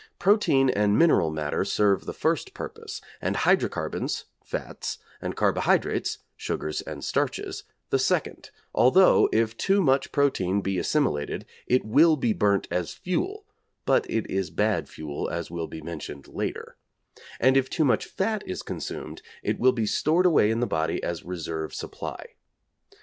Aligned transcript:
Protein 0.17 0.67
and 0.71 0.97
mineral 0.97 1.29
matter 1.29 1.63
serve 1.63 2.07
the 2.07 2.11
first 2.13 2.55
purpose, 2.55 3.01
and 3.21 3.35
hydrocarbons 3.35 4.25
(fats) 4.43 4.97
and 5.21 5.35
carbohydrates 5.35 6.17
(sugars 6.35 6.81
and 6.81 7.03
starches) 7.03 7.65
the 7.91 7.99
second, 7.99 8.49
although, 8.73 9.29
if 9.31 9.55
too 9.55 9.79
much 9.79 10.11
protein 10.11 10.61
be 10.61 10.79
assimilated 10.79 11.45
it 11.67 11.85
will 11.85 12.15
be 12.15 12.33
burnt 12.33 12.67
as 12.71 12.95
fuel, 12.95 13.45
(but 13.85 14.09
it 14.09 14.27
is 14.27 14.49
bad 14.49 14.89
fuel 14.89 15.29
as 15.29 15.51
will 15.51 15.67
be 15.67 15.81
mentioned 15.81 16.27
later), 16.27 16.77
and 17.39 17.55
if 17.55 17.69
too 17.69 17.85
much 17.85 18.07
fat 18.07 18.41
is 18.47 18.63
consumed 18.63 19.21
it 19.43 19.59
will 19.59 19.71
be 19.71 19.85
stored 19.85 20.25
away 20.25 20.49
in 20.49 20.61
the 20.61 20.65
body 20.65 21.03
as 21.03 21.23
reserve 21.23 21.75
supply. 21.75 22.25